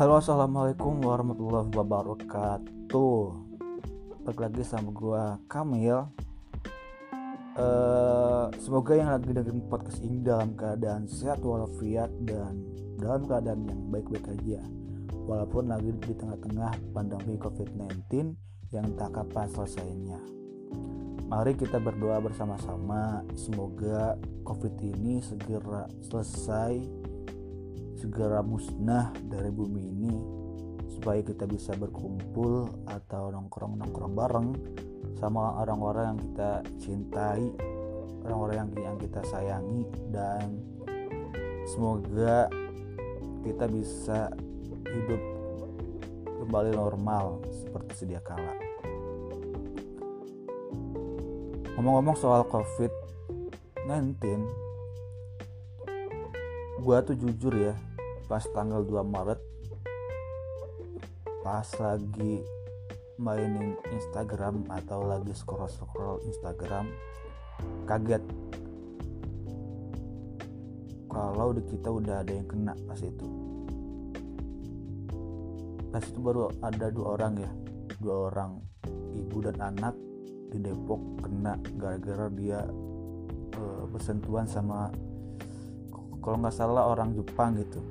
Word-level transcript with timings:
Halo 0.00 0.16
assalamualaikum 0.16 1.04
warahmatullahi 1.04 1.76
wabarakatuh. 1.76 3.20
Balik 4.24 4.40
lagi 4.40 4.64
sama 4.64 4.96
gue 4.96 5.24
Kamil. 5.44 6.08
Uh, 7.52 8.48
Semoga 8.56 8.96
yang 8.96 9.12
lagi 9.12 9.28
dengerin 9.28 9.60
podcast 9.68 10.00
ini 10.00 10.24
dalam 10.24 10.56
keadaan 10.56 11.04
sehat 11.04 11.44
walafiat 11.44 12.08
Dan 12.24 12.64
dalam 12.96 13.28
keadaan 13.28 13.68
yang 13.68 13.92
baik-baik 13.92 14.24
aja. 14.40 14.64
Walaupun 15.28 15.68
lagi 15.68 15.92
di 15.92 16.16
tengah-tengah 16.16 16.96
pandemi 16.96 17.36
COVID-19 17.36 18.32
yang 18.72 18.96
tak 18.96 19.12
kapan 19.12 19.52
selesainya. 19.52 20.16
Mari 21.28 21.60
kita 21.60 21.76
berdoa 21.76 22.24
bersama-sama. 22.24 23.20
Semoga 23.36 24.16
COVID 24.48 24.80
ini 24.80 25.20
segera 25.20 25.84
selesai 26.00 26.99
segera 28.00 28.40
musnah 28.40 29.12
dari 29.28 29.52
bumi 29.52 29.82
ini 29.92 30.16
supaya 30.88 31.20
kita 31.20 31.44
bisa 31.44 31.76
berkumpul 31.76 32.72
atau 32.88 33.28
nongkrong-nongkrong 33.28 34.14
bareng 34.16 34.48
sama 35.20 35.60
orang-orang 35.60 36.16
yang 36.16 36.20
kita 36.24 36.50
cintai, 36.80 37.44
orang-orang 38.24 38.56
yang, 38.56 38.70
yang 38.80 38.96
kita 38.96 39.20
sayangi 39.28 39.84
dan 40.08 40.64
semoga 41.68 42.48
kita 43.44 43.68
bisa 43.68 44.32
hidup 44.88 45.20
kembali 46.40 46.72
normal 46.72 47.44
seperti 47.52 47.92
sedia 48.00 48.24
kala. 48.24 48.56
Ngomong-ngomong 51.76 52.16
soal 52.16 52.48
COVID-19, 52.48 54.16
gua 56.80 57.04
tuh 57.04 57.16
jujur 57.16 57.52
ya 57.56 57.76
pas 58.30 58.46
tanggal 58.54 58.86
2 58.86 59.02
Maret 59.02 59.42
pas 61.42 61.66
lagi 61.82 62.46
mainin 63.18 63.74
Instagram 63.90 64.70
atau 64.70 65.02
lagi 65.02 65.34
scroll-scroll 65.34 66.22
Instagram 66.30 66.86
kaget. 67.90 68.22
Kalau 71.10 71.50
di 71.52 71.62
kita 71.66 71.90
udah 71.90 72.22
ada 72.22 72.32
yang 72.32 72.46
kena 72.46 72.72
pas 72.86 73.02
itu. 73.02 73.26
Pas 75.90 76.04
itu 76.06 76.18
baru 76.22 76.54
ada 76.62 76.86
dua 76.88 77.18
orang 77.18 77.34
ya 77.34 77.50
dua 77.98 78.30
orang 78.30 78.62
ibu 79.10 79.42
dan 79.42 79.58
anak 79.58 79.98
di 80.54 80.62
Depok 80.62 81.02
kena 81.18 81.58
gara-gara 81.76 82.30
dia 82.30 82.62
e, 83.58 83.62
bersentuhan 83.90 84.46
sama 84.46 84.88
kalau 86.22 86.38
nggak 86.38 86.54
salah 86.54 86.94
orang 86.94 87.10
Jepang 87.10 87.58
gitu 87.58 87.82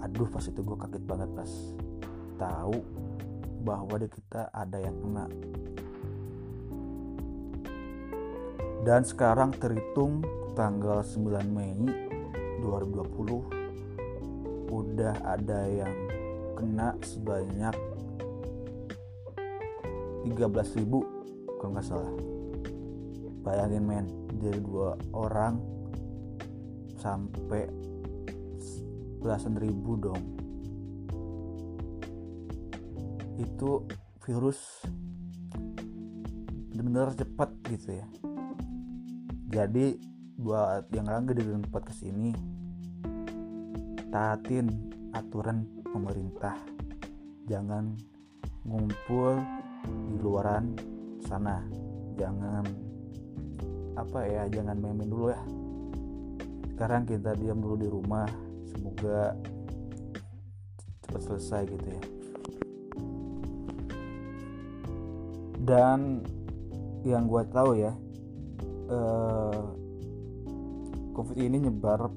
aduh 0.00 0.28
pas 0.28 0.44
itu 0.44 0.60
gue 0.64 0.76
kaget 0.76 1.04
banget 1.04 1.28
pas 1.36 1.50
tahu 2.40 2.80
bahwa 3.60 4.00
di 4.00 4.08
kita 4.08 4.48
ada 4.52 4.78
yang 4.80 4.96
kena. 5.04 5.28
Dan 8.80 9.04
sekarang 9.04 9.52
terhitung 9.60 10.24
tanggal 10.56 11.04
9 11.04 11.44
Mei 11.52 11.76
2020 12.64 14.72
udah 14.72 15.14
ada 15.20 15.68
yang 15.68 15.92
kena 16.56 16.96
sebanyak 17.04 17.76
13.000 20.24 21.60
kalau 21.60 21.76
nggak 21.76 21.84
salah. 21.84 22.08
Bayangin 23.40 23.84
men 23.84 24.06
dari 24.36 24.60
dua 24.60 24.92
orang 25.16 25.56
sampai 27.00 27.64
belasan 29.20 29.60
ribu 29.60 30.00
dong. 30.00 30.22
Itu 33.36 33.84
virus 34.24 34.88
benar-benar 36.72 37.12
cepat 37.12 37.52
gitu 37.68 38.00
ya. 38.00 38.06
Jadi 39.52 40.00
buat 40.40 40.88
yang 40.96 41.04
lagi 41.12 41.36
di 41.36 41.44
podcast 41.68 42.00
ini 42.00 42.32
taatin 44.08 44.72
aturan 45.12 45.68
pemerintah. 45.84 46.56
Jangan 47.44 47.92
ngumpul 48.64 49.36
di 49.84 50.16
luaran 50.16 50.72
sana. 51.20 51.60
Jangan 52.16 52.64
apa 54.00 54.20
ya 54.24 54.48
jangan 54.48 54.80
main 54.80 55.04
dulu 55.04 55.28
ya. 55.28 55.42
Sekarang 56.72 57.04
kita 57.04 57.36
diam 57.36 57.60
dulu 57.60 57.76
di 57.76 57.88
rumah 57.92 58.49
semoga 58.70 59.34
cepat 61.06 61.20
selesai 61.26 61.62
gitu 61.66 61.86
ya. 61.90 62.02
Dan 65.60 66.24
yang 67.04 67.28
gue 67.28 67.42
tahu 67.52 67.80
ya 67.80 67.92
eh, 68.90 69.62
covid 71.16 71.38
ini 71.38 71.68
nyebar 71.68 72.10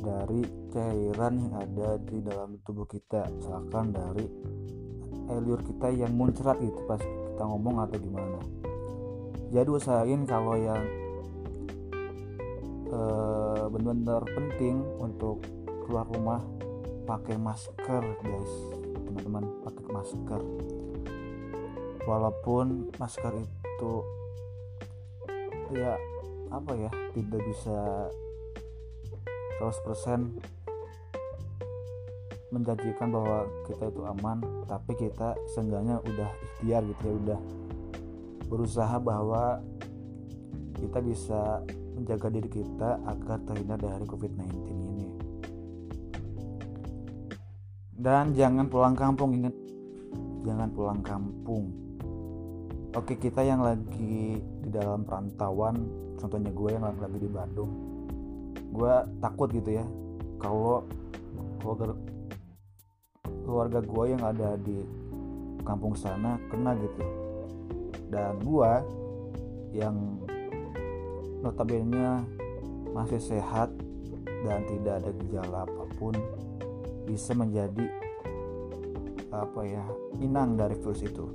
dari 0.00 0.44
cairan 0.70 1.34
yang 1.40 1.54
ada 1.56 1.98
di 1.98 2.22
dalam 2.22 2.60
tubuh 2.62 2.86
kita 2.86 3.26
misalkan 3.32 3.90
dari 3.90 4.26
liur 5.26 5.58
kita 5.66 5.90
yang 5.90 6.14
muncrat 6.14 6.54
gitu 6.62 6.78
pas 6.86 7.02
kita 7.02 7.42
ngomong 7.42 7.82
atau 7.82 7.98
gimana. 7.98 8.38
Jadi 9.50 9.68
usahain 9.70 10.22
kalau 10.22 10.54
yang 10.54 10.82
eh, 12.86 13.64
benar-benar 13.66 14.22
penting 14.30 14.82
untuk 15.02 15.42
keluar 15.86 16.02
rumah 16.10 16.42
pakai 17.06 17.38
masker 17.38 18.02
guys. 18.26 18.54
Teman-teman 19.06 19.46
pakai 19.62 19.86
masker. 19.86 20.40
Walaupun 22.02 22.90
masker 22.98 23.32
itu 23.38 23.94
ya 25.70 25.94
apa 26.50 26.72
ya 26.74 26.90
tidak 27.14 27.42
bisa 27.46 28.10
100% 29.62 30.38
menjanjikan 32.54 33.10
bahwa 33.10 33.42
kita 33.66 33.90
itu 33.90 34.02
aman 34.06 34.38
tapi 34.70 34.94
kita 34.94 35.34
seenggaknya 35.50 35.98
udah 36.06 36.30
ikhtiar 36.46 36.86
gitu 36.86 37.02
ya 37.02 37.14
udah 37.18 37.40
berusaha 38.46 38.96
bahwa 39.02 39.58
kita 40.78 41.02
bisa 41.02 41.66
menjaga 41.98 42.30
diri 42.30 42.46
kita 42.46 43.02
agar 43.02 43.42
terhindar 43.42 43.82
dari 43.82 44.06
COVID-19 44.06 44.85
dan 47.96 48.36
jangan 48.36 48.68
pulang 48.68 48.92
kampung 48.92 49.40
ingat. 49.40 49.56
Jangan 50.44 50.68
pulang 50.70 51.00
kampung. 51.00 51.72
Oke 52.92 53.16
kita 53.16 53.44
yang 53.44 53.60
lagi 53.60 54.40
di 54.40 54.68
dalam 54.72 55.04
perantauan 55.04 55.76
contohnya 56.16 56.52
gue 56.52 56.70
yang 56.76 56.84
lagi 56.84 57.18
di 57.18 57.28
Bandung. 57.28 57.72
Gue 58.72 58.92
takut 59.20 59.48
gitu 59.52 59.80
ya 59.80 59.84
kalau 60.36 60.84
keluarga 61.60 61.96
keluarga 63.42 63.78
gue 63.80 64.04
yang 64.12 64.22
ada 64.22 64.50
di 64.60 64.78
kampung 65.64 65.96
sana 65.96 66.36
kena 66.52 66.76
gitu. 66.78 67.04
Dan 68.12 68.38
gue 68.44 68.72
yang 69.74 69.96
notabene 71.42 72.22
masih 72.94 73.20
sehat 73.20 73.68
dan 74.46 74.62
tidak 74.68 75.02
ada 75.02 75.10
gejala 75.20 75.58
apa 75.66 75.84
pun 75.98 76.14
bisa 77.06 77.32
menjadi 77.38 77.86
apa 79.30 79.60
ya 79.62 79.84
inang 80.18 80.58
dari 80.58 80.74
virus 80.74 81.06
itu. 81.06 81.26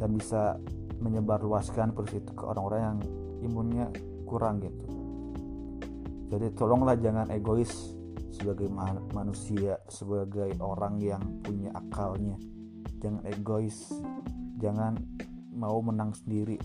Dan 0.00 0.18
bisa 0.18 0.58
menyebarluaskan 0.98 1.94
virus 1.94 2.16
itu 2.16 2.32
ke 2.34 2.42
orang-orang 2.42 2.80
yang 2.80 2.98
imunnya 3.44 3.86
kurang 4.26 4.64
gitu. 4.64 4.86
Jadi 6.32 6.48
tolonglah 6.56 6.96
jangan 6.96 7.28
egois 7.28 7.92
sebagai 8.32 8.72
manusia 9.12 9.76
sebagai 9.92 10.56
orang 10.58 10.96
yang 10.96 11.20
punya 11.44 11.68
akalnya. 11.76 12.40
Jangan 13.04 13.22
egois 13.28 13.92
jangan 14.56 14.96
mau 15.52 15.78
menang 15.84 16.16
sendiri. 16.16 16.56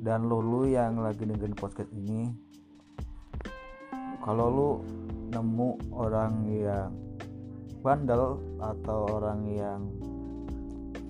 Dan 0.00 0.32
lulu 0.32 0.64
yang 0.64 1.04
lagi 1.04 1.28
dengerin 1.28 1.52
podcast 1.52 1.92
ini 1.92 2.32
kalau 4.20 4.46
lu 4.52 4.70
nemu 5.32 5.70
orang 5.96 6.34
yang 6.52 6.90
bandel 7.80 8.36
atau 8.60 9.08
orang 9.08 9.40
yang 9.48 9.80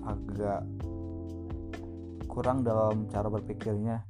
agak 0.07 0.63
kurang 2.31 2.63
dalam 2.63 3.05
cara 3.11 3.27
berpikirnya 3.27 4.07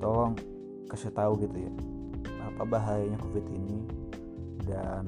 tolong 0.00 0.32
kasih 0.88 1.12
tahu 1.12 1.36
gitu 1.44 1.68
ya 1.68 1.72
apa 2.48 2.62
bahayanya 2.64 3.20
covid 3.20 3.44
ini 3.52 3.84
dan 4.64 5.04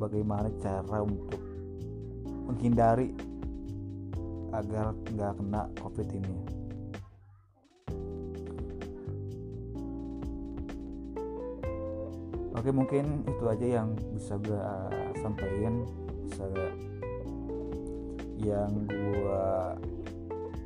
bagaimana 0.00 0.48
cara 0.64 1.04
untuk 1.04 1.38
menghindari 2.48 3.12
agar 4.56 4.96
nggak 5.12 5.32
kena 5.36 5.68
covid 5.84 6.08
ini 6.16 6.63
oke 12.54 12.70
mungkin 12.70 13.26
itu 13.26 13.44
aja 13.46 13.66
yang 13.82 13.98
bisa 14.14 14.38
gue 14.40 14.62
sampaikan. 15.20 15.84
Bisa 16.24 16.46
yang 18.40 18.72
gue 18.88 19.44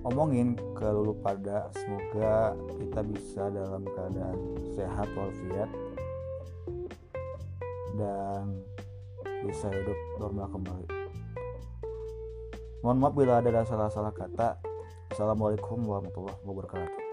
omongin 0.07 0.57
ke 0.73 0.87
lulu 0.89 1.13
pada 1.21 1.69
semoga 1.75 2.57
kita 2.79 3.01
bisa 3.05 3.43
dalam 3.51 3.83
keadaan 3.85 4.39
sehat 4.73 5.09
walafiat 5.13 5.71
dan 7.99 8.63
bisa 9.43 9.67
hidup 9.69 9.99
normal 10.23 10.47
kembali. 10.55 10.87
Mohon 12.79 12.99
maaf 13.03 13.15
bila 13.19 13.43
ada 13.43 13.67
salah-salah 13.67 14.15
kata. 14.15 14.59
Assalamualaikum 15.09 15.83
warahmatullahi 15.89 16.39
wabarakatuh 16.47 17.08